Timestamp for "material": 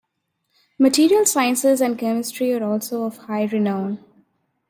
0.79-1.27